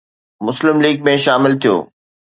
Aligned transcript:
مسلم 0.45 0.77
ليگ 0.83 0.97
۾ 1.11 1.13
شامل 1.25 1.51
ٿيو 1.61 1.75